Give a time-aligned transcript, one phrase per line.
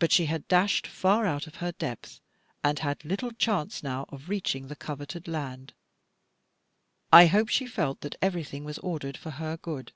[0.00, 2.20] But she had dashed far out of her depth,
[2.64, 5.72] and had little chance now of reaching the coveted land.
[7.12, 9.92] I hope she felt that everything was ordered for her good.